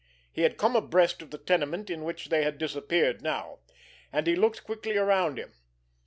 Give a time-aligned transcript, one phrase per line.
[0.31, 3.59] He had come abreast of the tenement in which they had disappeared now,
[4.11, 5.53] and he looked quickly around him.